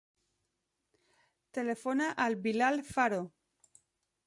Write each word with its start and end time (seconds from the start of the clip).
Telefona 1.59 2.09
al 2.25 2.39
Bilal 2.47 2.83
Faro. 2.91 3.23